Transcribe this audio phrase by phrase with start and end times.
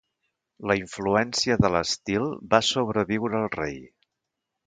[0.69, 3.79] La influència de l'estil va sobreviure el rei.